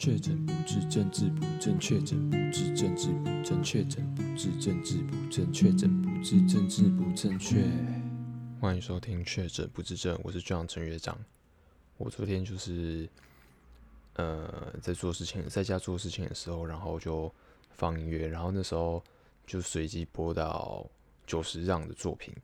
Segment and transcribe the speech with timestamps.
[0.00, 7.62] 确诊不治，政治不正确；确诊不治，政治不正确；确诊不治，政治不正确；确诊不治，政治不正确。
[8.58, 11.22] 欢迎收听《确诊不治症》，我是队长陈学长。
[11.98, 13.06] 我昨天就是
[14.14, 17.30] 呃在做事情，在家做事情的时候，然后就
[17.68, 19.04] 放音乐，然后那时候
[19.46, 20.90] 就随机播到
[21.26, 22.34] 九十让的作品，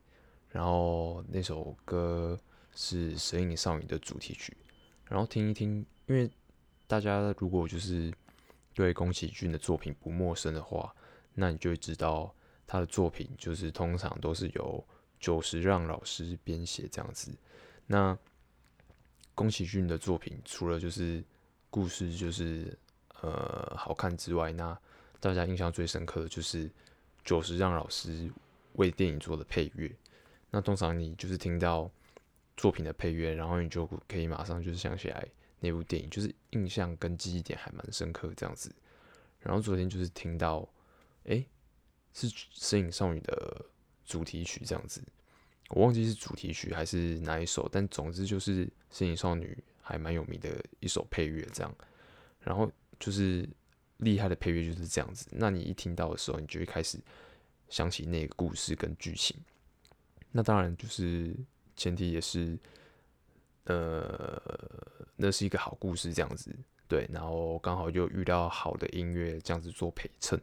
[0.51, 2.39] 然后那首歌
[2.75, 4.55] 是《神隐少女》的主题曲，
[5.07, 6.31] 然后听一听，因为。
[6.87, 8.13] 大家如果就是
[8.75, 10.95] 对宫崎骏的作品不陌生的话，
[11.35, 12.35] 那你就会知道
[12.67, 14.87] 他的作品就是通常都是由
[15.19, 17.33] 久石让老师编写这样子。
[17.87, 18.17] 那
[19.35, 21.23] 宫崎骏的作品除了就是
[21.71, 22.79] 故事就是
[23.21, 24.79] 呃好看之外，那
[25.19, 26.71] 大家印象最深刻的就是
[27.25, 28.31] 久石让老师
[28.75, 29.91] 为电影做的配乐。
[30.51, 31.91] 那通常你就是听到
[32.57, 35.27] 作品的配乐，然后你就可以马上就是想起来。
[35.61, 38.71] 那部电影就是印象跟记忆点还蛮深刻这样子，
[39.41, 40.69] 然后昨天就是听到，
[41.25, 41.47] 诶、
[42.13, 43.65] 是《身影少女》的
[44.05, 45.03] 主题曲这样子，
[45.71, 51.75] 我忘记是主题曲还是哪一首，但总之就是《身影少女》还蛮有名的一首配乐这样，
[52.41, 53.49] 然后就是
[53.97, 56.99] 厉害的配乐就是这样子，那你一听到的时候，你就会开始
[57.71, 59.37] 想起那个故事跟剧情，
[60.33, 61.35] 那当然就是
[61.75, 62.59] 前提也是。
[63.67, 64.41] 呃，
[65.17, 70.41] 那是一个好故事，这样子对，然后刚好就遇到好的音乐，这样子做陪衬，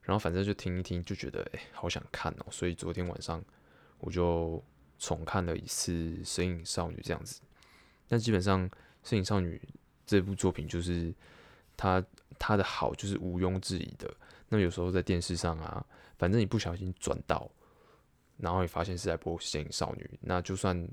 [0.00, 3.44] 然后反正就听一听，就觉得哎、好想看哦，所以昨天晚上
[3.98, 4.64] 我就
[4.98, 5.92] 重看了一次
[6.24, 7.42] 《神隐少女》这样子。
[8.08, 8.66] 但基本上，
[9.04, 9.60] 《身影少女》
[10.06, 11.14] 这部作品就是
[11.76, 12.02] 它
[12.38, 14.10] 它的好就是毋庸置疑的。
[14.48, 15.84] 那有时候在电视上啊，
[16.16, 17.50] 反正你不小心转到，
[18.38, 20.88] 然后你发现是在播《神隐少女》，那就算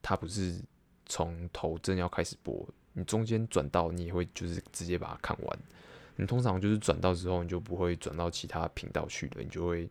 [0.00, 0.62] 它不是。
[1.06, 5.58] 从头正要开始播，你中间转到你也会就是直接把它看完。
[6.16, 9.88] 你通常就是转到之后，你就不会转到其他频道去了，你就会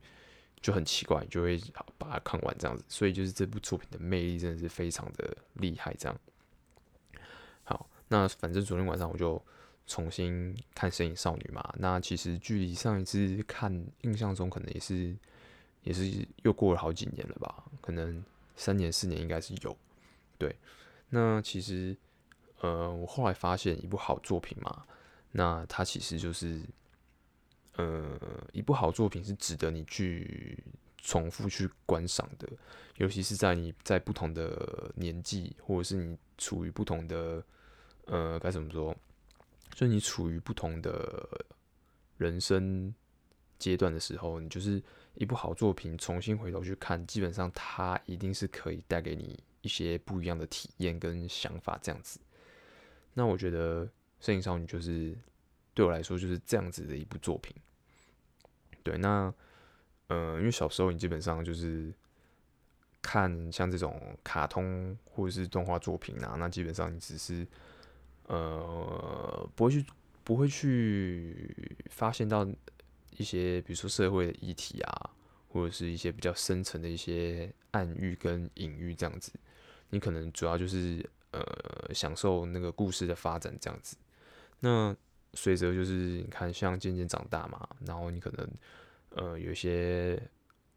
[0.59, 1.61] 就很奇怪，你就会
[1.97, 2.83] 把它看完这样子。
[2.89, 5.93] 所以就是这部作品的魅力真的是非常的厉害。
[5.99, 6.19] 这样，
[7.63, 9.39] 好，那反正昨天晚上我就
[9.85, 11.73] 重新看《神影少女》嘛。
[11.77, 15.15] 那其实距离上一次看，印象中可能也是
[15.83, 17.63] 也是又过了好几年了吧？
[17.81, 18.25] 可能
[18.55, 19.77] 三年四年应该是有，
[20.39, 20.55] 对。
[21.15, 21.95] 那其实，
[22.59, 24.85] 呃，我后来发现一部好作品嘛，
[25.31, 26.61] 那它其实就是，
[27.77, 28.19] 呃，
[28.51, 30.61] 一部好作品是值得你去
[30.97, 32.45] 重复去观赏的，
[32.97, 37.41] 尤其是在你在不同的年纪，或者是你处于不同的，
[38.07, 38.93] 呃，该怎么说，
[39.73, 41.45] 就你处于不同的
[42.17, 42.93] 人生
[43.57, 44.83] 阶段的时候，你就是
[45.13, 49.39] 一部好作品，重新回头去看，基本上它一定是可以带给你。
[49.65, 52.19] 一些不一样的体验跟想法，这样子。
[53.15, 53.83] 那我觉得
[54.19, 55.17] 《摄影少女》就是
[55.73, 57.55] 对我来说就是这样子的一部作品。
[58.83, 59.33] 对，那
[60.07, 61.91] 呃，因为小时候你基本上就是
[63.01, 67.47] 看像这种卡通或者是动画作品啊，那基本上你只是
[68.27, 69.85] 呃不会去
[70.23, 72.47] 不会去发现到
[73.17, 75.09] 一些比如说社会的议题啊，
[75.49, 79.31] 或者是一些比较深层的一些暗喻跟隐喻这样子。
[79.89, 83.95] 你可能主要就是呃享受那个故事的发展这样子，
[84.59, 84.95] 那
[85.33, 88.49] 随着就是你看像渐渐长大嘛，然后你可能
[89.11, 90.21] 呃有一些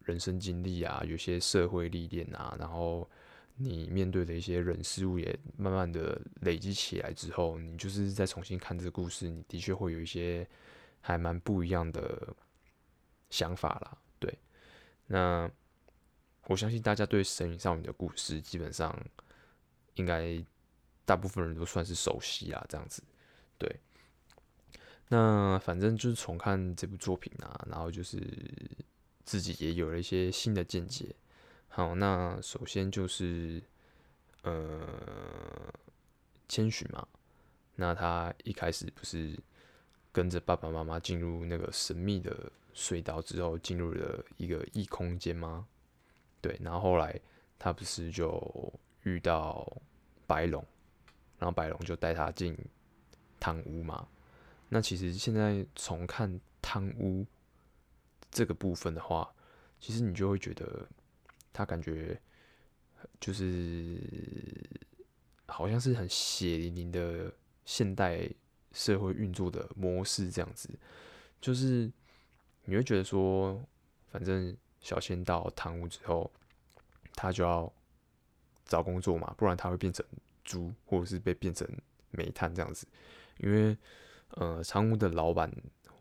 [0.03, 3.09] 人生经历啊，有些社会历练啊，然后
[3.55, 10.47] 你面对的一些人事物也慢慢的累积起来之后，你就是再重新看这个故事，你的确会有一些
[11.01, 12.35] 还蛮不一样的
[13.29, 14.37] 想法啦，对，
[15.07, 15.49] 那。
[16.49, 18.99] 我相信大家对《神隐少女》的故事，基本上
[19.93, 20.43] 应该
[21.05, 23.03] 大部分人都算是熟悉啊，这样子。
[23.59, 23.79] 对，
[25.09, 28.19] 那反正就是重看这部作品啊，然后就是
[29.23, 31.15] 自己也有了一些新的见解。
[31.67, 33.61] 好，那首先就是
[34.41, 35.71] 呃，
[36.47, 37.07] 千寻嘛，
[37.75, 39.37] 那他一开始不是
[40.11, 45.67] 跟着爸爸妈妈进入那个神秘的隧道之后，进入了一个异空间吗？
[46.41, 47.19] 对，然后后来
[47.57, 49.69] 他不是就遇到
[50.25, 50.65] 白龙，
[51.37, 52.57] 然后白龙就带他进
[53.39, 54.07] 汤屋嘛。
[54.69, 57.25] 那其实现在重看汤屋
[58.31, 59.29] 这个部分的话，
[59.79, 60.87] 其实你就会觉得
[61.51, 62.17] 他感觉
[63.19, 63.99] 就是
[65.47, 67.33] 好像是很血淋淋的
[67.65, 68.29] 现代
[68.71, 70.69] 社会运作的模式这样子，
[71.41, 71.91] 就是
[72.63, 73.61] 你会觉得说，
[74.11, 74.55] 反正。
[74.81, 76.31] 小千到汤屋之后，
[77.13, 77.71] 他就要
[78.65, 80.05] 找工作嘛，不然他会变成
[80.43, 81.67] 猪，或者是被变成
[82.11, 82.87] 煤炭这样子。
[83.37, 83.77] 因为
[84.31, 85.51] 呃，仓屋的老板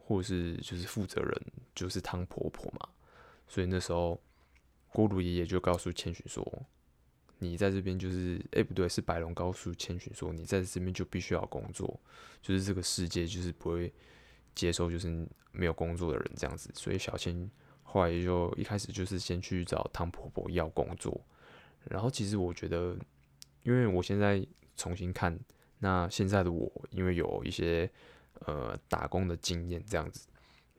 [0.05, 1.43] 或者是就是负责人
[1.75, 2.89] 就是汤婆婆嘛，
[3.47, 4.21] 所以那时候
[4.91, 6.45] 锅炉爷爷就告诉千寻说
[7.39, 11.99] ：“你在这边就是，哎、不对，是白龙告诉千寻说，你在这边就必须要工作，
[12.43, 13.93] 就是这个世界就是不会
[14.55, 17.51] 接受就是没有工作的人这样子。”所以小千
[17.91, 21.19] 后来就一开始就是先去找汤婆婆要工作，
[21.85, 22.95] 然后其实我觉得，
[23.63, 24.47] 因为我现在
[24.77, 25.39] 重新看。
[25.81, 27.89] 那现在的我，因为有一些
[28.41, 30.27] 呃打工的经验这样子，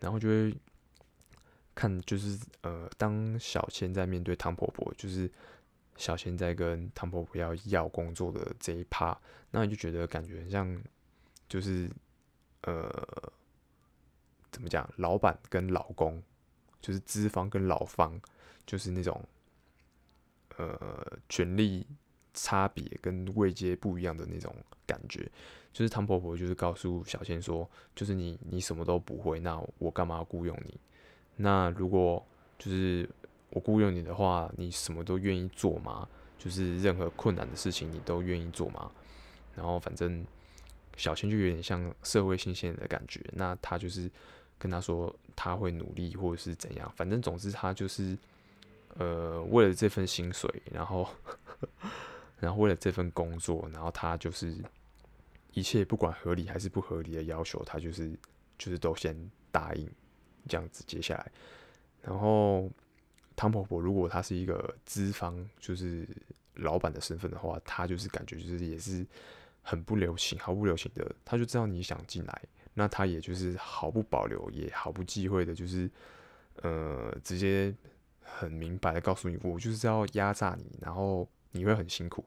[0.02, 0.54] 然后就会
[1.74, 5.32] 看，就是呃，当小千在面对汤婆婆，就是
[5.96, 9.18] 小千在跟汤婆婆要要工作的这一趴，
[9.52, 10.84] 那你就觉得感觉很像，
[11.48, 11.90] 就是
[12.64, 12.92] 呃，
[14.52, 16.22] 怎么讲，老板跟老公，
[16.82, 18.20] 就是资方跟劳方，
[18.66, 19.24] 就是那种
[20.58, 21.86] 呃权力。
[22.32, 24.56] 差别跟位阶不一样的那种
[24.86, 25.30] 感觉，
[25.74, 30.80] 就是汤婆婆就是告诉小千说，就是你你什么都不会，那我干嘛要雇佣你？
[31.36, 32.24] 那如果
[32.58, 33.10] 就是
[33.50, 36.08] 我雇佣你的话，你什么都愿意做吗？
[36.38, 38.90] 就是任何困难的事情你都愿意做吗？
[39.56, 40.24] 然后反正
[40.96, 44.10] 小千就有点像社会新鲜的感觉，那他就是
[44.60, 48.16] 跟他说他会努力或者是怎样，反正总之他就是
[48.98, 51.10] 呃为了这份薪水，然后。
[52.42, 54.56] 然后为了这份工作，然后他就是
[55.52, 58.18] 一切不管合理还是不合理的要求，他就是
[58.58, 59.14] 就是都先
[59.52, 59.86] 答应
[60.48, 60.82] 这样子。
[60.88, 61.32] 接下来，
[62.02, 62.72] 然后
[63.36, 66.08] 汤婆婆如果她是一个资方，就是
[66.54, 69.06] 老板的身份的话，他就是感觉就是也是
[69.62, 71.14] 很不留情、毫不留情的。
[71.26, 72.42] 他就知道你想进来，
[72.80, 75.92] 那他也就是毫不保留、也毫不忌讳的，就是
[76.64, 77.76] 呃直接
[78.22, 81.30] 很明白的告诉你，我就是要压榨你，然后。
[81.52, 82.24] 你会很辛苦，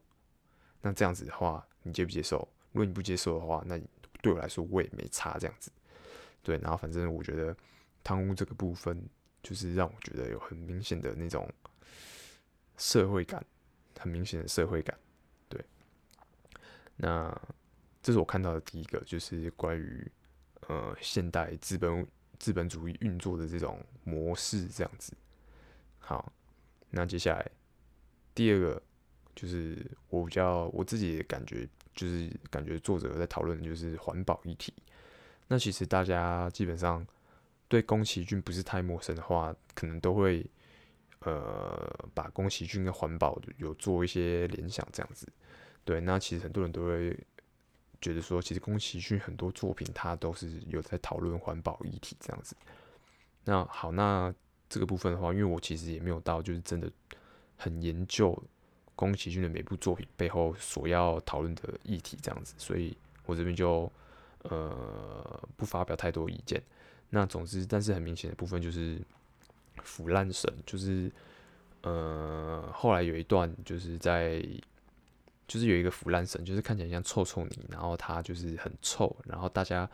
[0.81, 2.37] 那这样子的话，你接不接受？
[2.73, 3.81] 如果你不接受的话，那
[4.21, 5.71] 对我来说我也没差这样子。
[6.43, 7.57] 对，然后反正我觉得
[8.03, 9.01] 贪污这个部分，
[9.45, 11.49] 就是让我觉得有很明显的那种
[12.79, 13.47] 社会感，
[13.97, 14.99] 很明显的社会感。
[15.49, 15.65] 对，
[16.97, 17.33] 那
[18.03, 20.11] 这是我看到的第一个，就是关于
[20.69, 22.07] 呃现代资本
[22.39, 25.13] 资本主义运作的这种模式这样子。
[25.99, 26.33] 好，
[26.91, 27.51] 那接下来
[28.35, 28.83] 第二个。
[29.35, 29.79] 就是
[30.11, 34.75] 我比较我自己的感觉，就是感觉作者在讨论的就是环保议题。
[35.49, 37.05] 那其实大家基本上
[37.67, 40.45] 对宫崎骏不是太陌生的话，可能都会
[41.21, 45.27] 呃把宫崎骏跟环保有做一些联想这样子。
[45.83, 47.19] 对，那其实很多人都会
[48.03, 52.55] 觉得说，其实宫崎骏很多作品他都是有在讨论环保议题这样子。
[53.45, 54.35] 那好，那
[54.69, 56.91] 这个部分的话，因为我其实也没有到就是真的
[57.57, 58.37] 很研究。
[58.95, 62.95] 宫崎骏的每部作品背后所要讨论的议题，这样子，所以
[63.25, 63.91] 我这边就
[64.43, 66.63] 呃不发表太多意见。
[67.09, 69.01] 那总之，但是很明显的部分就是
[69.83, 71.11] 腐烂神，就是
[71.81, 74.45] 呃后来有一段就是在
[75.47, 79.89] 就是有一个腐烂神，就是看起来像臭臭泥，然后他就是很臭，然后大家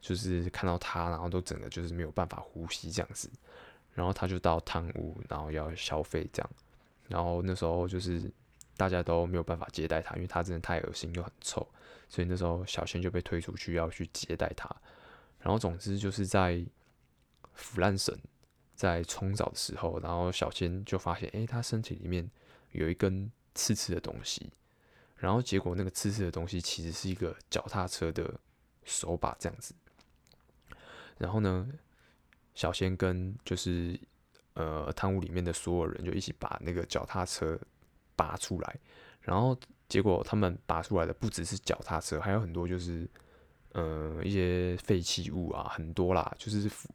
[0.00, 3.30] 就是看到他，然后都整个就是没有办法呼吸这样子，
[3.94, 6.50] 然后他就到汤屋，然后要消费这样，
[7.08, 8.30] 然后那时候就是。
[8.76, 11.64] 大家都没有办法接待他，因为他真的太恶心又很臭，
[12.08, 14.68] 所以那时候小千就被推出去要去接待他。
[15.38, 16.60] 然后总之就是在
[17.52, 18.12] 腐烂神
[18.74, 22.28] 在冲澡的时候，然后小千就发现，诶，他身体里面
[22.72, 24.50] 有一根刺刺的东西。
[25.24, 28.38] 然后结果那个刺刺的东西其实是一个脚踏车的
[28.84, 29.74] 手把这样子。
[31.16, 31.68] 然后呢，
[32.54, 33.98] 小仙跟就是
[34.52, 37.58] 呃汤屋里面的所有人就一起把那个脚踏车。
[38.16, 38.78] 拔出来，
[39.22, 43.10] 然后结果他们拔出来的不只是脚踏车，还有很多就是，
[43.72, 46.88] 呃，一些废弃物啊，很多啦，就是腐，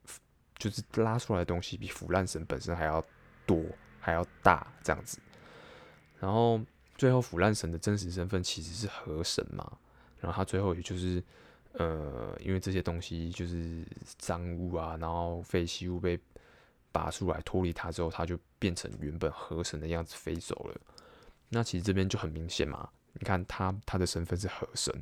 [0.57, 3.03] 就是拉出来的东西比腐烂神本身还要
[3.45, 3.62] 多，
[4.00, 5.19] 还要大这样子。
[6.21, 6.62] 然后
[6.99, 9.77] 最后腐烂神的真实身份其实是河神嘛，
[10.19, 11.23] 然后他最后也就是，
[11.71, 13.85] 呃，因为这些东西就是
[14.17, 16.19] 脏物啊，然后废弃物被
[16.91, 20.75] 拔出来脱离他之后，他就变成原本河神的样子飞走了。
[21.47, 24.93] 那其实这边就很明显嘛，你看他他的身份是河神，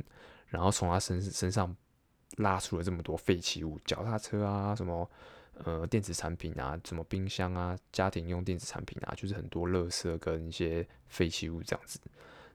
[0.49, 1.75] 然后从他身身上
[2.35, 5.09] 拉出了这么多废弃物，脚踏车啊，什么
[5.63, 11.99] 呃电子产品啊，什么冰箱啊，家庭用电子产品啊，就是很多垃圾跟一些废弃物这样子。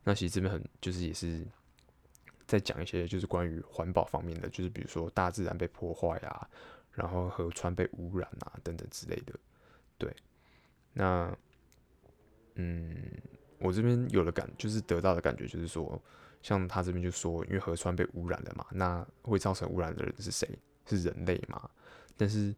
[0.04, 1.46] 那其实这边很就是也是
[2.46, 6.48] 在讲一些就是关于环保方面的，就是比如说大自然被破坏啊，
[6.92, 9.32] 然后河川被污染啊等等之类的。
[9.98, 10.14] 对，
[10.92, 11.36] 那
[12.54, 12.94] 嗯。
[13.64, 16.02] 我这边有的感，就是得到的感觉，就是说，
[16.42, 20.58] 像他这边就说，因为河川被污染了嘛，那会造成污染的人是谁？
[20.84, 21.70] 是人类嘛？
[22.16, 22.52] 但是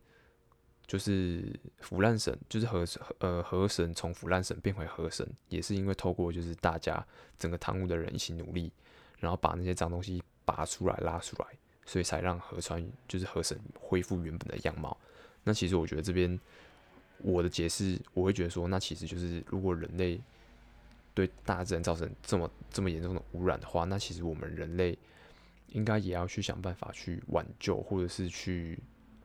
[0.86, 2.84] 就是腐烂神，就是河
[3.18, 7.04] 呃河神从腐烂神变回河神，也是因为透过就是大家
[7.38, 8.72] 整个贪污的人一起努力，
[9.18, 11.48] 然后把那些脏东西拔出来拉出来，
[11.84, 14.96] 所以才让河川就是河神恢复原本的样貌。
[15.42, 16.38] 那其实我觉得这边
[17.18, 20.20] 我的解释，我会觉得说，那其实就是如果人类。
[21.16, 24.98] 对大自然造成这么这么严重的污染的话，那其实我们人类
[25.68, 28.76] 应该也要去想办法去挽救，或者是去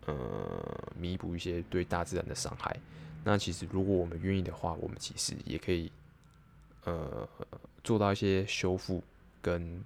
[0.09, 2.75] 呃弥补一些对大自然的伤害。
[3.23, 5.91] 那其实如果我们愿意的话，我们其实也可以
[6.85, 7.27] 呃
[7.83, 9.03] 做到一些修复
[9.41, 9.83] 跟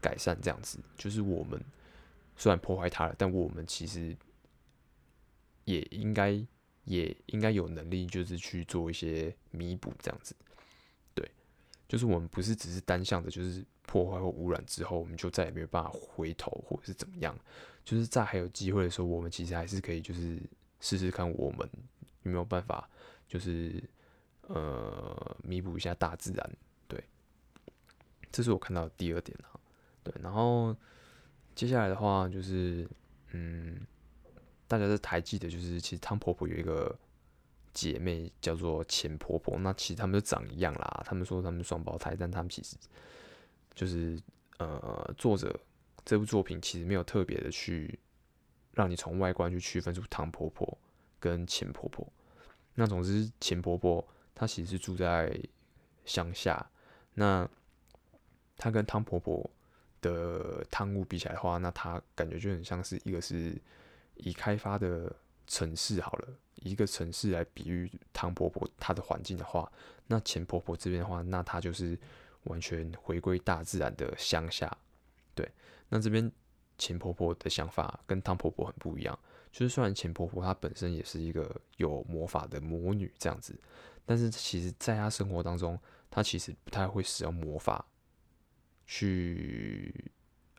[0.00, 0.78] 改善，这样子。
[0.96, 1.60] 就是我们
[2.36, 4.16] 虽然破坏它了，但我们其实
[5.64, 6.30] 也应该
[6.84, 10.36] 也应该有能力，就是去做一些弥补，这样子。
[11.14, 11.28] 对
[11.88, 17.34] 就是我们不是只是单向的，就是破坏或污染之后，我们就再也没有办法回头，或者是怎么样。
[17.84, 20.40] 就是在还有机会的时候，我们其实还是可以，就是
[20.80, 21.68] 试试看我们
[22.22, 22.88] 有没有办法，
[23.26, 23.82] 就是
[24.42, 26.50] 呃弥补一下大自然。
[26.86, 27.02] 对，
[28.30, 29.58] 这是我看到的第二点啊。
[30.02, 30.76] 对，然后
[31.54, 32.88] 接下来的话就是，
[33.32, 33.80] 嗯，
[34.66, 36.98] 大家都还记得，就是其实汤婆婆有一个。
[37.72, 41.02] 姐妹叫做钱婆婆，那其实她们都长一样啦。
[41.06, 42.76] 她们说她们双胞胎，但她们其实
[43.76, 44.20] 就是
[44.58, 45.56] 呃，作者
[46.04, 47.98] 这部作品其实没有特别的去
[48.72, 50.78] 让你从外观去区分出汤婆婆
[51.18, 52.06] 跟钱婆婆。
[52.74, 55.38] 那总之，钱婆婆她其实是住在
[56.04, 56.70] 乡下，
[57.14, 57.48] 那
[58.56, 59.50] 她跟汤婆婆
[60.00, 63.60] 的贪污比起来的话，那她感觉就很像是一个是
[64.16, 65.14] 已开发的
[65.46, 66.28] 城市好了。
[66.56, 69.70] 一个城市来比喻汤婆婆她的环境的话，
[70.06, 71.98] 那钱婆婆这边的话，那她就是
[72.44, 74.74] 完全回归大自然的乡下。
[75.34, 75.50] 对，
[75.90, 76.32] 那这边
[76.78, 79.18] 钱婆婆的想法跟汤婆婆很不一样，
[79.52, 83.54] 就是虽然钱婆婆她本身也是一个有魔法的魔女这样子，
[84.06, 85.78] 但是其实在她生活当中，
[86.10, 87.84] 她其实不太会使用魔法
[88.86, 90.10] 去，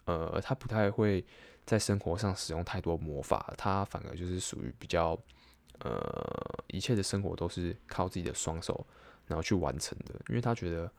[0.06, 1.26] 呃，她不太会
[1.66, 5.20] 在生活上使用太多魔法，她反而就是属于比较。
[5.84, 8.86] 呃，一切的生活都是靠自己的双手，
[9.26, 10.14] 然后去完成的。
[10.30, 10.92] 因为他觉得，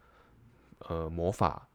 [0.88, 1.68] 呃，魔法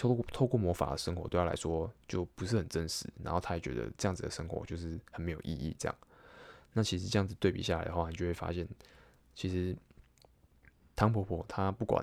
[0.00, 5.76] 透过透过魔法的生活对他来说就不是很真实，然后他也觉得这样子的生活就是很没有意义。
[5.78, 5.94] 这样，
[6.72, 8.66] 那其实这样子对比下来的话，你就会发现，
[9.34, 9.76] 其实
[10.96, 12.02] 汤婆婆她不管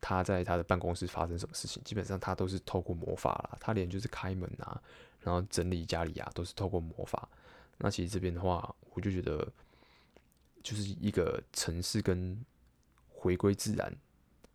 [0.00, 3.58] 她在她的办公室发生什么事情，基本上她都是透过魔法啦。
[3.60, 4.80] 她连就是开门啊，
[5.20, 7.28] 然后整理家里啊，都是透过魔法。
[7.76, 9.46] 那其实这边的话，我就觉得
[10.62, 12.42] 就是一个城市跟
[13.10, 13.94] 回归自然，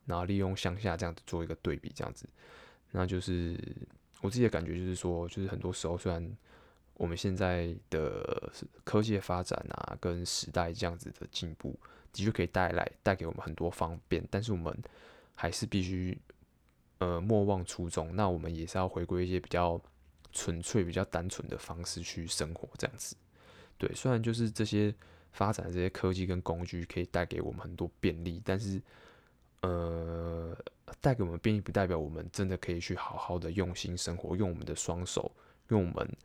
[0.06, 2.28] 然后利用乡下这样子做一个对比，这样子，
[2.92, 3.58] 那就是
[4.22, 6.38] 我自己的感觉，就是说，就是很多时候虽然
[6.96, 8.52] 我们现在的
[8.84, 11.78] 科技的发展啊，跟时代这样子的进步，
[12.12, 14.76] 的确可以带来带给我们很多方便，但是我们
[15.34, 16.18] 还是必须
[17.00, 19.82] 呃莫忘初衷，那我们也是要回归一些比较。
[20.38, 23.16] 纯粹比较单纯的方式去生活，这样子，
[23.78, 23.90] 对。
[23.96, 24.94] 虽然就是这些
[25.32, 28.82] 发展这些科技跟工具可以带给我们很多便利，但是，
[29.62, 30.58] 呃，
[31.02, 35.32] 带给我们便利不代表我们真的可以去好好的用心生活，用我们的双手，
[35.70, 36.18] 用我们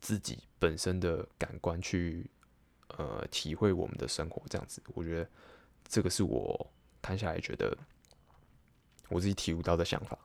[0.00, 2.28] 自己本身的感官去，
[2.88, 4.82] 呃，体会我们的生活，这样子。
[4.94, 5.28] 我觉得
[5.86, 6.70] 这个是我
[7.00, 7.76] 看下来觉得
[9.08, 10.18] 我自己体悟到的想法，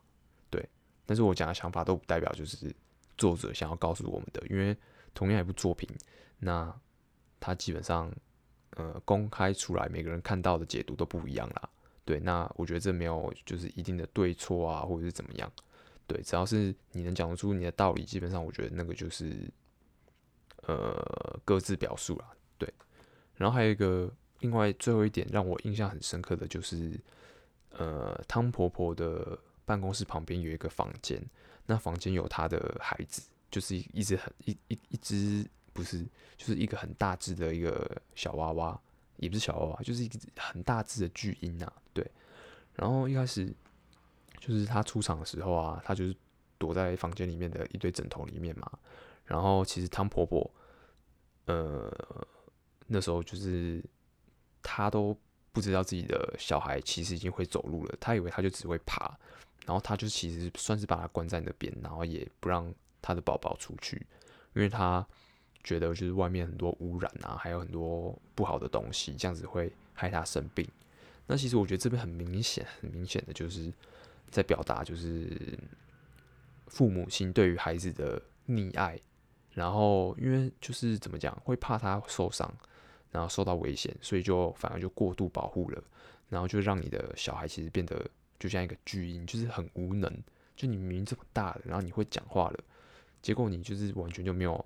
[0.49, 0.67] 对。
[1.05, 2.75] 但是我讲的想法都不代表就是。
[3.17, 4.75] 作者想要告诉我们的，因为
[5.13, 5.89] 同样一部作品，
[6.37, 6.77] 那
[7.39, 8.13] 他基本上
[8.71, 11.69] 呃公开出来，每个人看到的解读都不一样啦。
[12.05, 15.51] 对，那我觉得这没有就是一定的对错啊，或者是怎么样。
[16.07, 19.35] 对，只要是你能讲得出你的道理，基本上我觉得那个就是
[20.67, 22.31] 呃各自表述啦。
[22.57, 22.71] 对，
[23.35, 24.09] 然后还有一个
[24.39, 26.99] 另外最后一点让我印象很深刻的就是，
[27.71, 31.21] 呃汤婆婆的办公室旁边有一个房间。
[31.65, 35.43] 那房间有她的孩子，就是一只很一一一只
[35.73, 36.05] 不是，
[36.37, 38.79] 就是一个很大只的一个小娃娃，
[39.17, 41.73] 也不是小娃娃，就是一个很大只的巨婴啊，
[42.75, 43.53] 然后一开始
[44.39, 46.15] 就是他出场的时候啊，他就是
[46.57, 48.71] 躲在房间里面的一堆枕头里面嘛。
[49.25, 50.49] 然后其实汤婆婆，
[51.45, 51.91] 呃，
[52.87, 53.83] 那时候就是
[54.61, 55.17] 他都
[55.51, 59.17] 不知道自己的小孩其实已经会走路了，他以为他就只会爬。
[59.65, 64.05] 然后他就其实算是把他关在那边，然后也不让他的宝宝出去，
[64.53, 65.03] 因为他
[65.63, 70.69] 觉得就是外面很多污染啊，还有很多不好的东西，这样子会害他生病。
[71.27, 73.71] 那其实我觉得这边很明显，很明显的就是
[74.29, 75.57] 在表达就是
[76.67, 78.99] 父母亲对于孩子的溺爱，
[79.51, 82.51] 然后因为就是怎么讲，会怕他受伤，
[83.11, 85.83] 然后受到危险，所以就反而就过度保护了，
[86.29, 90.11] 然后就让你的小孩其实变得就像一个巨婴，就是很无能。
[90.55, 92.63] 就你明明这么大了，然后你会讲话了，
[93.21, 94.65] 结果你就是完全就没有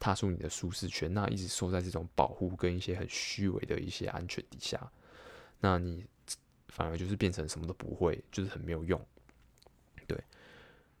[0.00, 4.90] 踏出你的舒适圈，那一直受在这种保护跟一些很虚伪的一些安全底下，
[5.60, 6.04] 那你
[6.68, 9.00] 反而就是变成什么都不会，就是很没有用。
[10.06, 10.22] 对，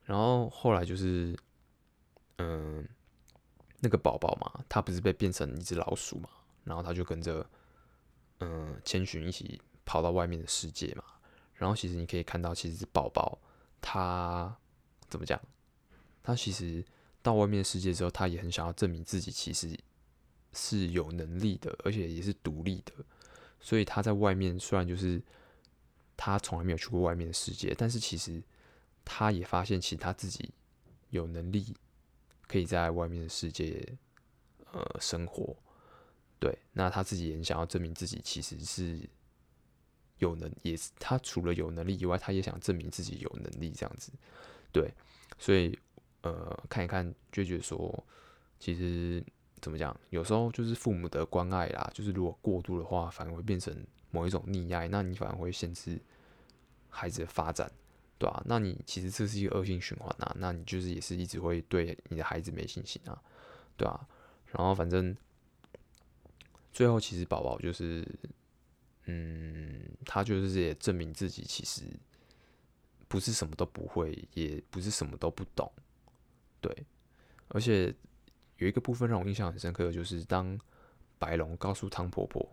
[0.04, 1.36] 然后后来就是，
[2.36, 2.86] 嗯，
[3.80, 6.28] 那个宝宝嘛，他不是被变成一只老鼠嘛，
[6.64, 7.48] 然后他就跟着，
[8.40, 11.04] 嗯，千寻一起跑到外面的世界嘛，
[11.54, 13.38] 然后其实你可以看到，其实宝宝。
[13.80, 14.58] 他
[15.08, 15.40] 怎么讲？
[16.20, 16.84] 他其实
[17.22, 19.78] 到外面的世界之后，他也很想要证明自己其实
[20.52, 22.92] 是有能力的，而且也是独立的。
[23.60, 25.22] 所以他在外面虽然就是
[26.16, 28.42] 他从来没有去过外面的世界，但是其实
[29.04, 30.50] 他也发现，其实他自己
[31.10, 31.74] 有能力
[32.46, 33.96] 可以在外面的世界
[34.72, 35.56] 呃生活。
[36.38, 39.08] 对，那他自己也想要证明自己其实是。
[40.18, 44.10] 有能也是，他除了有能力以外，他也想证明自己有能力这样子，
[44.72, 44.92] 对，
[45.38, 45.78] 所以
[46.22, 48.04] 呃看一看就觉得说，
[48.58, 49.24] 其实
[49.60, 53.74] 怎么讲，有时候就是父母的关爱啦，就是如果过度的话，反而会变成
[54.10, 56.00] 某一种溺爱，那你反而会限制
[56.88, 57.70] 孩子的发展，
[58.18, 63.20] 对啊，那你其实这是一个恶性循环啊，那你就是也是一直会对你的孩子没信心啊，
[63.76, 64.08] 对啊，
[64.46, 65.16] 然后反正
[66.72, 68.06] 最后其实宝宝就是。
[69.10, 71.80] 嗯，他就是也证明自己其实
[73.08, 75.72] 不是什么都不会，也不是什么都不懂，
[76.60, 76.84] 对。
[77.48, 77.90] 而且
[78.58, 80.58] 有一个部分让我印象很深刻的就是，当
[81.18, 82.46] 白龙告诉汤婆婆，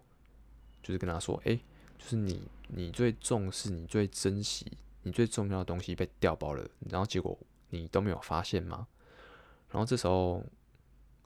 [0.81, 1.59] 就是跟她说：“哎、
[2.00, 4.65] 就是你，你最重视、你最珍惜、
[5.03, 7.38] 你最重要的东西被调包了，然后结果
[7.69, 8.88] 你都没有发现吗？”
[9.69, 10.41] 然后这时候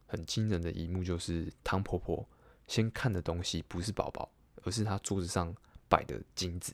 [0.08, 2.28] 很惊人的一幕就是，汤婆婆
[2.68, 4.30] 先看的东西不是宝宝。
[4.66, 5.56] 而是她桌子上
[5.88, 6.74] 摆的金子，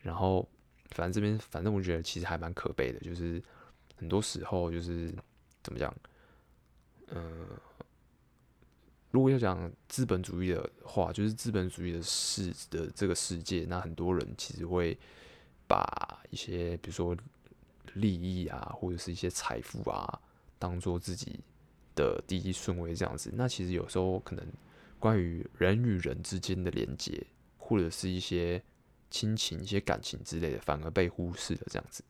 [0.00, 0.48] 然后
[0.90, 3.42] 反正这边反正我觉得其实还蛮可悲的，就是
[3.96, 5.12] 很多时候就是
[5.60, 5.92] 怎么讲，
[7.14, 7.48] 嗯，
[9.10, 14.98] 如果要讲资本主义的话，就是资本主义的世的这个世界，那很多人其实会
[15.66, 17.16] 把一些比如说
[17.94, 20.20] 利益啊，或者是一些财富啊，
[20.58, 21.40] 当做自己
[21.94, 23.30] 的第一顺位这样子。
[23.34, 24.46] 那其实有时候可能。
[25.00, 28.62] 关于人与人之间的连接，或者是一些
[29.10, 31.60] 亲情、一些感情之类的，反而被忽视了。
[31.70, 32.04] 这样子，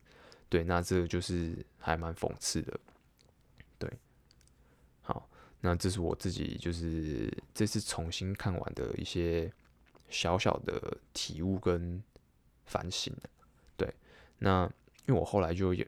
[0.49, 2.77] 对，那这个就是还蛮讽刺的。
[5.61, 9.51] 那这是我自己就是这次重新看完的一些
[10.09, 12.03] 小小的体悟跟
[12.65, 13.13] 反省。
[13.77, 13.93] 对，
[14.39, 14.65] 那
[15.07, 15.85] 因为我后来就有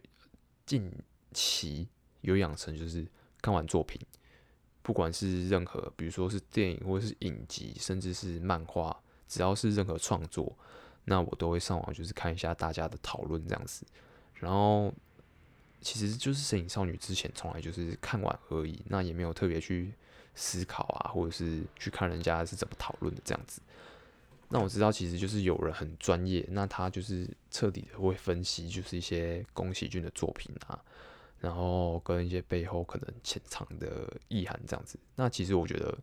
[0.65, 0.91] 近
[1.33, 1.87] 期
[2.21, 3.05] 有养成，就是
[3.41, 3.99] 看完作品。
[4.81, 10.55] 不管是任何，比如说是电影或者是影集，甚至是漫画，只要是任何创作，
[11.05, 13.85] 那我都会上网就是看一下大家的讨论这样子。
[14.33, 14.93] 然后
[15.83, 19.93] 其实就是《神隐少女》之前从来就是看完而已，那也没有特别去
[20.33, 23.61] 思考啊，或者是去看人家是怎么讨论的这样子。
[24.49, 30.79] 那我知道其实就是有人很专业，那他就是彻底的会分析，就是一些宫崎骏的作品啊。
[31.39, 35.93] 然后跟一些背后可能潜藏的意涵这样子，那其实我觉得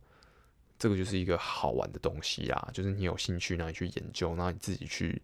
[0.78, 5.22] 这个就是一个好玩的东西啦，就是你有兴趣，那你去研究，那你自己去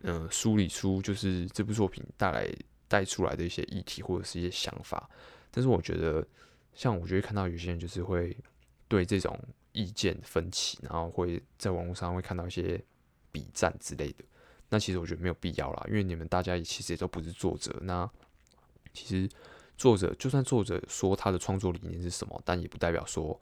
[0.00, 2.50] 嗯梳理出就是这部作品带来
[2.88, 5.08] 带出来的一些议题或者是一些想法。
[5.50, 6.26] 但是我觉得，
[6.74, 8.36] 像我觉得看到有些人就是会
[8.88, 9.38] 对这种
[9.72, 12.82] 意见分歧，然后会在网络上会看到一些
[13.30, 14.24] 比战之类的，
[14.68, 18.10] 那其实我觉得没有必要啦，因为你们大家也其实也都不是作者，那。
[18.94, 19.28] 其实，
[19.76, 23.38] 作者就算作者说他的创作理念是什么，但也不代表说，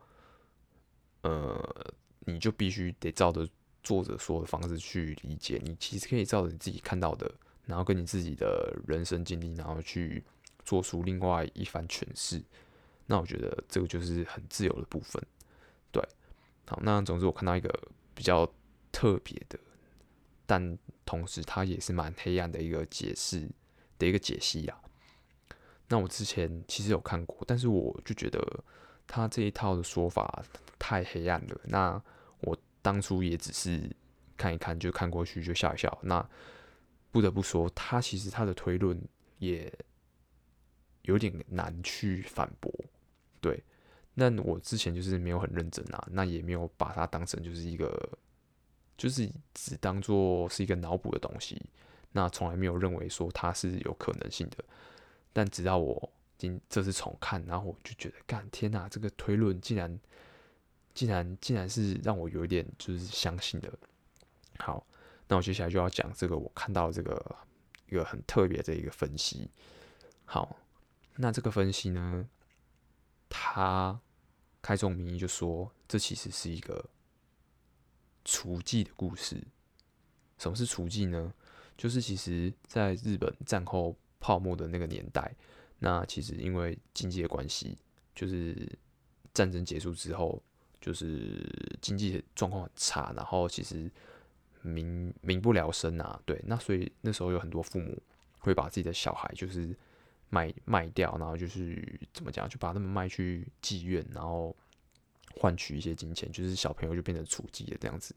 [1.22, 1.94] 呃，
[2.26, 3.48] 你就必须得照着
[3.82, 5.58] 作者说的方式去理解。
[5.64, 7.32] 你其实可以照着你自己看到的，
[7.66, 10.24] 然后跟你自己的人生经历，然后去
[10.64, 12.42] 做出另外一番诠释。
[13.06, 15.22] 那我觉得这个就是很自由的部分。
[15.92, 16.02] 对，
[16.66, 17.70] 好，那总之我看到一个
[18.14, 18.50] 比较
[18.90, 19.58] 特别的，
[20.46, 23.48] 但同时它也是蛮黑暗的一个解释
[23.98, 24.80] 的一个解析啊。
[25.88, 28.64] 那我之前其实有看过，但是我就觉得
[29.06, 30.44] 他这一套的说法
[30.80, 31.60] 太黑暗了。
[31.64, 32.02] 那
[32.40, 33.88] 我当初也只是
[34.36, 35.96] 看一看，就看过去就笑一笑。
[36.02, 36.28] 那
[37.16, 39.00] 不得不说，他其实他的推论
[39.38, 39.72] 也
[41.00, 42.70] 有点难去反驳。
[43.40, 43.64] 对，
[44.12, 48.06] 那我之前就是没有很认真啊，那也没有把它当成就是一个，
[48.98, 51.58] 就是只当做是一个脑补的东西。
[52.12, 54.62] 那从来没有认为说它是有可能性的。
[55.32, 59.98] 但直到我今这次重看，然后我就觉得，干天哪，这个推论竟然
[60.92, 63.72] 竟然竟然是让我有一点就是相信的。
[64.58, 64.86] 好，
[65.28, 67.36] 那我接下来就要讲这个我看到这个
[67.88, 69.50] 一个很特别的一个分析。
[70.24, 70.56] 好，
[71.16, 72.28] 那这个分析呢，
[73.28, 74.00] 他
[74.62, 76.88] 开宗明义就说，这其实是一个
[78.24, 79.42] 雏妓的故事。
[80.38, 81.32] 什么是雏妓呢？
[81.76, 85.34] 就是其实在日本战后泡沫的那个年代，
[85.78, 87.78] 那其实因为经济的关系，
[88.14, 88.66] 就是
[89.32, 90.42] 战争结束之后，
[90.80, 93.90] 就是经济状况很差，然后其实
[94.66, 98.02] 民民不聊生啊，对，那所以那时候有很多父母
[98.38, 99.74] 会把自己的小孩就是
[100.28, 104.54] 卖卖掉，然后就是怎么讲，就把他们卖去妓院，然后
[105.36, 108.14] 换取一些金钱，就是小朋友就变成雏妓的这样子。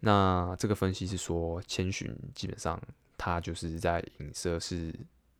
[0.00, 2.80] 那这个分析是说，千寻基本上
[3.16, 4.94] 他就是在影射是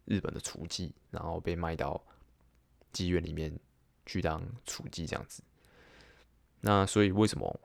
[0.07, 2.03] 日本的雏妓，然后被卖到
[2.93, 3.55] 妓院里面
[4.07, 5.43] 去当雏妓这样子。
[6.61, 7.61] 那所以为什么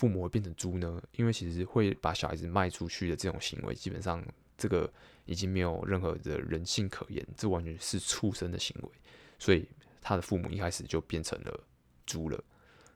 [0.00, 1.02] 父母会变成猪呢？
[1.12, 4.24] 因为其实会把小孩子卖出去的这种行为，基本上
[4.56, 4.90] 这个
[5.26, 8.88] 已经没有任何的人性可言，这完全是畜生的行为。
[9.38, 9.68] 所以
[10.00, 11.60] 他的父母一开始就变成了
[12.06, 12.42] 猪了。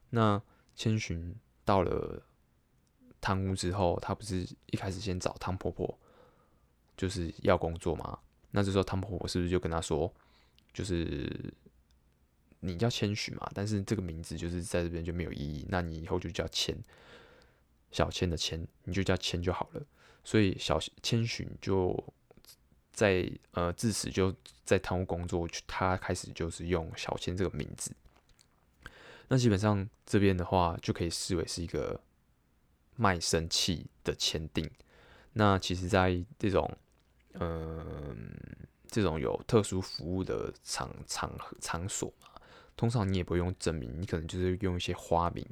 [0.08, 0.40] 那
[0.74, 2.22] 千寻到了。
[3.20, 5.98] 贪污之后，他不是一开始先找汤婆婆，
[6.94, 8.18] 就是要工作吗？
[8.50, 10.12] 那这时候汤婆婆是不是就跟他说，
[10.74, 11.32] 就是
[12.64, 13.50] 你叫千寻嘛？
[13.54, 16.76] 但是这个名字就是在这边就没有意义，那你以后就叫千，
[17.90, 19.82] 小千的千，你就叫千就好了。
[20.24, 21.96] 所以小千寻就
[22.92, 27.92] 在呃自此就在贪污工作，他开始就是用小千这个名字。
[29.28, 32.00] 那基本上这边的话就可以视为是一个。
[32.96, 34.70] 卖身契的签订，
[35.32, 36.78] 那其实，在这种，
[37.32, 38.30] 嗯、
[38.86, 42.33] 这种有特殊服务的场场场所嘛，
[42.76, 45.46] 通常你也不用真名，你可能就是用一些花名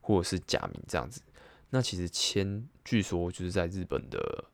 [0.00, 1.20] 或者是假名这样子。
[1.70, 4.44] 那其实签，据说就是在日本的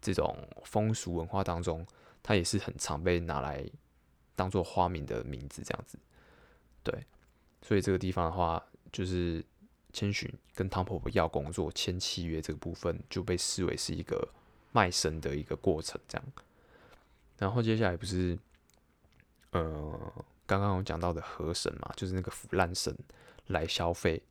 [0.00, 1.86] 这种风俗文化当中，
[2.22, 3.64] 它也是很常被拿来
[4.34, 5.98] 当做花名的名字这样子。
[6.82, 7.04] 对，
[7.62, 9.44] 所以这个地方的话，就是。
[9.96, 14.28] 千寻跟汤婆婆要工作签契约这个部分就被视为是一个
[14.72, 16.32] 卖身的一个过程，这样。
[17.38, 18.36] 然后接下来不是，
[19.52, 22.96] 呃，刚刚我讲到的河神嘛，就是那个腐烂神
[23.46, 24.22] 来消费。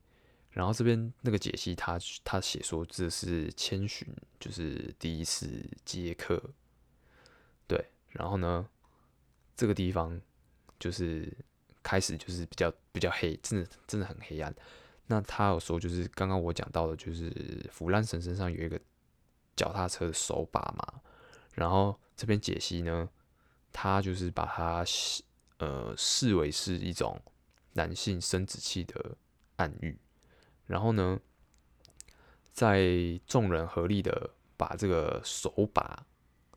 [0.52, 4.08] 然后这边那个解析他他写说这是千寻
[4.40, 6.40] 就是第一次接客，
[7.68, 7.90] 对。
[8.10, 8.70] 然后呢，
[9.56, 10.22] 这个地方
[10.80, 11.36] 就是
[11.82, 14.54] 开始就是比较比较黑，真的真的很黑暗。
[15.08, 18.80] 那他有说，就是刚刚我讲到的，就是腐烂神身上有一个
[19.56, 21.02] 脚踏车的手把嘛。
[21.56, 23.10] 然后这边解析呢，
[23.72, 24.86] 他就是把它
[25.58, 27.20] 呃视为是一种
[27.74, 29.18] 男性生殖器的
[29.58, 29.98] 暗喻。
[30.66, 31.20] 然后呢，
[32.52, 32.88] 在
[33.26, 36.06] 众人合力的把这个手把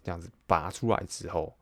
[0.03, 1.57] 这样子拔出来之后，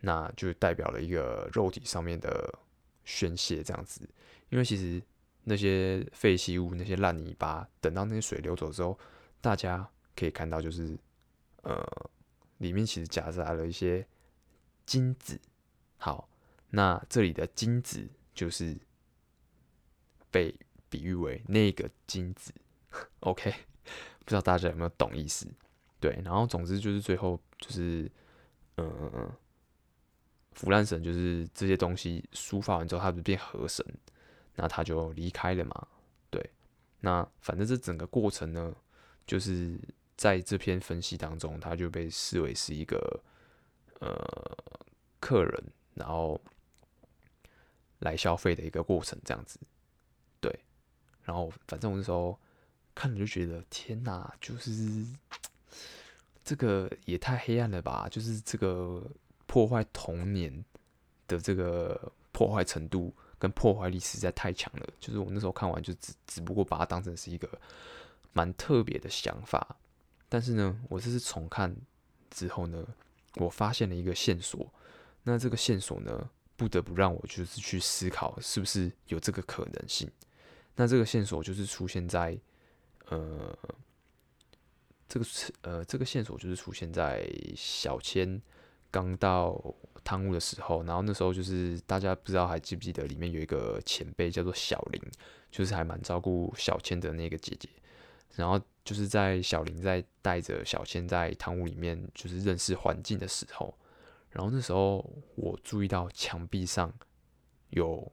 [0.00, 2.58] 那就代表了一个肉体上面的
[3.04, 4.08] 宣泄，这样子。
[4.48, 5.02] 因为其实。
[5.42, 8.96] 那些废弃物、那些烂泥巴，等到那些水流走之后，
[9.40, 10.96] 大家可以看到，就是
[11.62, 11.82] 呃，
[12.58, 14.06] 里面其实夹杂了一些
[14.84, 15.40] 精子。
[15.96, 16.28] 好，
[16.70, 18.76] 那这里的精子就是
[20.30, 20.54] 被
[20.88, 22.52] 比喻为那个精子。
[23.20, 23.52] OK，
[24.20, 25.46] 不知道大家有没有懂意思？
[26.00, 28.10] 对，然后总之就是最后就是，
[28.76, 29.32] 呃，
[30.52, 33.84] 腐烂神就是这些东西抒发完之后，它不是变河神。
[34.56, 35.88] 那他就离开了嘛，
[36.28, 36.50] 对。
[37.00, 38.74] 那反正这整个过程呢，
[39.26, 39.80] 就是
[40.16, 43.22] 在这篇分析当中，他就被视为是一个
[44.00, 44.12] 呃
[45.18, 46.38] 客人，然后
[48.00, 49.58] 来消费的一个过程，这样子。
[50.40, 50.54] 对。
[51.22, 52.38] 然后反正我那时候
[52.94, 55.06] 看了就觉得，天哪，就是
[56.44, 58.08] 这个也太黑暗了吧！
[58.10, 59.02] 就是这个
[59.46, 60.64] 破坏童年
[61.26, 63.14] 的这个破坏程度。
[63.40, 67.48] 跟破坏力实在太强了，就是我那时候看完就只只不过把它当成是一个
[68.34, 69.78] 蛮特别的想法，
[70.28, 71.74] 但是呢，我这次重看
[72.28, 72.86] 之后呢，
[73.36, 74.70] 我发现了一个线索，
[75.22, 76.28] 那这个线索呢，
[76.64, 80.10] 不得不让我就是去思考是不是有这个可能性。
[80.76, 82.38] 那这个线索就是出现在
[83.08, 83.58] 呃，
[85.08, 85.26] 这个
[85.62, 88.40] 呃这个线索就是出现在小千
[88.90, 89.74] 刚到。
[90.02, 95.00] 汤屋的时候，然后那时候就是大家不知道还记不记得里面有一个前辈叫做小林，
[95.50, 97.68] 就是还蛮照顾小千的那个姐姐。
[98.34, 103.76] 然后就是在小林在带着小千在汤屋里面就是认识环境的时候，
[104.30, 104.98] 然后那时候
[105.34, 106.92] 我注意到墙壁上
[107.70, 108.10] 有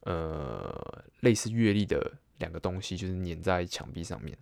[0.00, 4.36] 呃类似阅历的两个东西，就是粘在墙壁上面，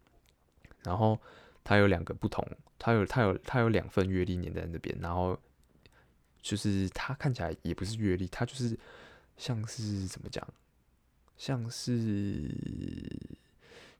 [0.82, 1.18] 然后
[1.64, 2.46] 它有两个不同，
[2.78, 5.38] 它有它有它有两份阅历粘在那边，然后
[6.40, 8.78] 就是它看起来也不是阅历，它就是
[9.36, 10.46] 像是怎么讲，
[11.36, 12.50] 像是。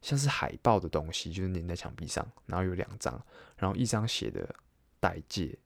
[0.02, 3.20] 像是海报的东西，就是粘在墙壁上，然后有两张，
[3.56, 4.54] 然后一张写的
[5.00, 5.58] 代借，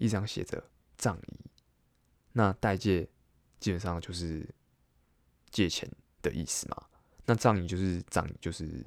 [0.00, 0.60] 一张写着
[0.96, 1.34] 葬仪。
[2.32, 3.08] 那代借
[3.60, 4.44] 基本上就是
[5.50, 5.88] 借钱
[6.22, 6.76] 的意思嘛，
[7.26, 8.84] 那葬仪就是葬仪，就是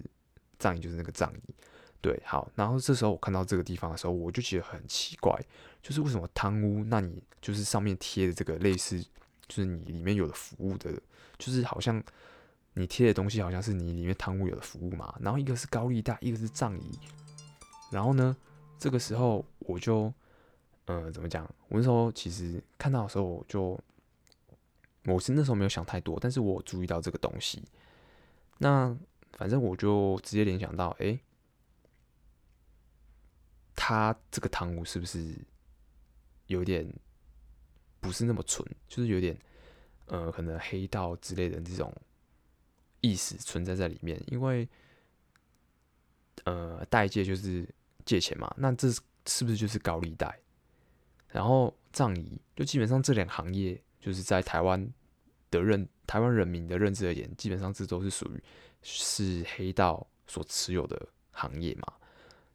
[0.60, 1.56] 葬仪就是那个葬仪。
[2.02, 5.34] 对，好，然后这时候我看到这个地方的时候，我就觉得很奇怪，
[5.82, 9.02] 就是为什么贪污，那你就是上面贴的这个类似，
[9.48, 10.92] 就是你里面有的服务的，
[11.38, 12.04] 就是好像。
[12.76, 17.00] 你贴的东西好像是你里面贪污有的服务嘛，然后一个是高利贷，一个是葬仪，
[17.92, 18.36] 然后呢，
[18.80, 20.12] 这个时候我就，
[20.86, 21.44] 呃，怎么讲？
[21.70, 23.80] 我那时候其实看到的时候，我就，
[25.06, 27.64] 我是那时候没有想太多，但是我注意到这个东西，
[28.58, 28.96] 那
[29.34, 31.20] 反正我就直接联想到，哎，
[33.76, 35.36] 他这个汤屋是不是
[36.48, 36.88] 有点
[38.00, 39.38] 不是那么纯，就是有点，
[40.06, 41.94] 呃，可能黑道之类的这种。
[43.06, 44.66] 意识存在在里面，因为，
[46.46, 47.68] 呃，代借就是
[48.06, 48.90] 借钱嘛，那这
[49.26, 50.40] 是不是就是高利贷？
[51.34, 54.88] 然后葬仪，就基本上这两行业，就是在台湾
[55.52, 58.42] 的认台湾人民的认知而言，基本上这都是属于
[58.82, 61.94] 是黑道所持有的行业嘛。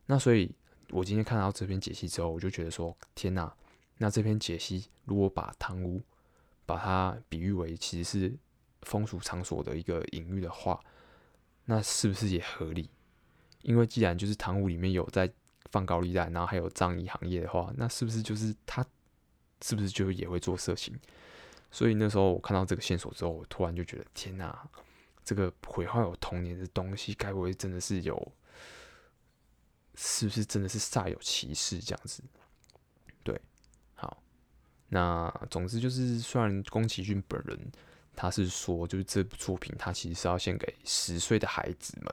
[0.07, 0.51] 那所以，
[0.91, 3.55] 我今天看到这篇解析之后，我就觉得说，天哪！
[3.99, 6.01] 那这篇解析如果把汤屋
[6.65, 8.35] 把它比喻为其实是。
[8.83, 10.81] 风俗场所的一个隐喻的话，
[11.65, 12.89] 那是不是也合理？
[13.63, 15.29] 因为既然就是汤屋里面有在
[15.71, 18.85] 放高利贷，然后还有葬仪行业的话，那是不是就是他
[19.63, 20.99] 是不是就也会做色情？
[21.71, 24.69] 所以那时候我看到这个线索之后，我突然就觉得天哪，
[25.25, 28.33] 这个毁坏我童年的东西，该不会真的是有？
[29.95, 32.23] 是不是真的是煞有其事这样子？
[33.23, 33.41] 对，
[33.95, 34.23] 好，
[34.89, 37.71] 那总之就是，虽然宫崎骏本人。
[38.21, 42.13] 他是说，就是这部作品，他其实是要献给十岁的孩子们，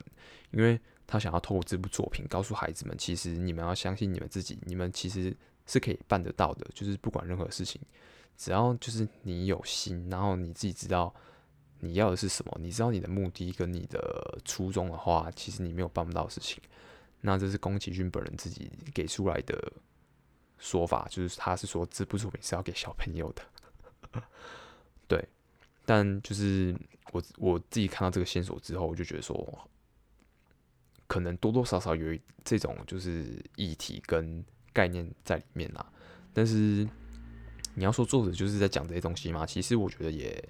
[0.51, 6.67] 因为他想要透过这部作品告诉孩子们，其实你们要相信你们自己，你们其实是可以办得到的。
[6.73, 7.81] 就是不管任何事情，
[8.37, 11.13] 只要就是你有心，然后你自己知道
[11.79, 16.61] 你要的是什么，你知道你的目的跟你的初衷的话，其实你没有办不到的事情。
[17.21, 19.71] 那这是宫崎骏本人自己给出来的
[20.57, 24.21] 说法，就是他是说这部作品是要给小朋友的，
[25.07, 25.27] 对。
[25.87, 26.75] 但就是
[27.11, 29.35] 我我自己看到这个线索之后，我就觉得说，
[31.07, 35.85] 可能多多少少有这种就是议题跟概念在里面啦。
[36.33, 36.87] 但是
[37.73, 39.45] 你要说作者就是在讲这些东西吗？
[39.45, 40.43] 其实我觉得也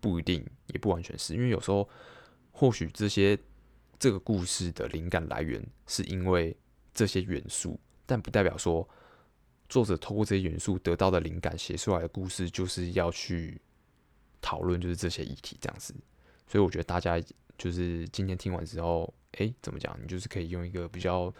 [0.00, 1.88] 不一定，也不完全是，因为有时候
[2.52, 3.38] 或许这些
[3.98, 6.56] 这个故事的灵感来源是因为
[6.92, 8.88] 这些元素，但不代表说
[9.68, 13.60] 作者透过这些元素得到的灵感写出来的故事就是要去。
[14.42, 15.94] 讨论就是这些议题这样子，
[16.46, 17.20] 所以我觉得大家
[17.58, 19.96] 就是今天听完之后，诶，怎么讲？
[20.02, 21.32] 你就是可以用一个比较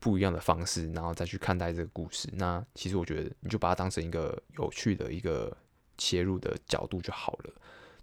[0.00, 2.28] 不一样的方式，然后再去看待这个故事。
[2.32, 5.56] 那其实我觉得你就把它当成一个有趣的一个
[5.96, 7.54] 切入的角度就好了。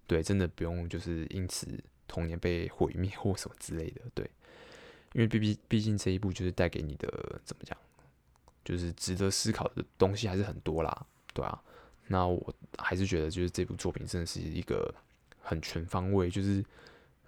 [0.06, 1.66] 对，真的不用就是因此
[2.08, 4.02] 童年被毁灭或什么之类的。
[4.14, 4.28] 对，
[5.12, 7.76] 因为毕毕毕竟这一部就是带给你的怎么讲，
[8.64, 11.62] 就是值得思考的东西还是很多啦，对啊。
[12.08, 14.92] 那我还是觉得，就是这部作品真的是一个
[15.40, 16.64] 很全方位，就是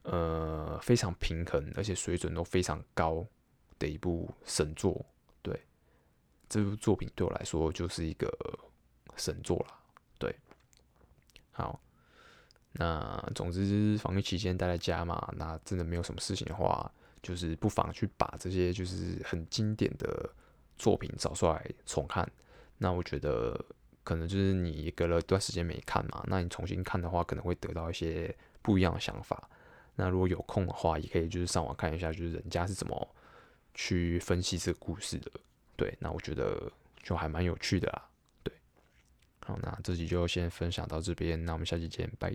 [0.02, 3.26] 呃非常平衡，而且水准都非常高
[3.78, 5.04] 的一部神作。
[5.42, 5.60] 对，
[6.48, 8.28] 这部作品对我来说就是一个
[9.16, 9.78] 神作啦。
[10.18, 10.34] 对，
[11.50, 11.80] 好，
[12.72, 16.90] 那总之防疫期间待在家嘛，那真的没有什么事情的话，
[17.22, 20.30] 就是不妨去把这些就是很经典的
[20.76, 22.30] 作品找出来重看。
[22.78, 23.64] 那我觉得。
[24.04, 29.48] 可能就是你隔了一段时间没看嘛，那你重新看的话，可能会得到一些不一样的想法。
[29.94, 33.14] 那如果有空的话，也可以就是上网看一下，就是人家是怎么
[33.74, 35.30] 去分析这个故事的。
[35.76, 36.70] 对，那我觉得
[37.02, 38.08] 就还蛮有趣的啦。
[38.42, 38.54] 对，
[39.44, 42.34] 好，那这集就先分享到这边，那我们下期见，拜。